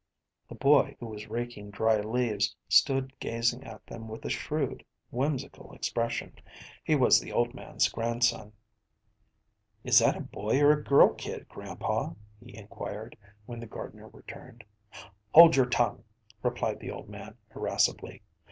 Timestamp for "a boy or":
10.17-10.71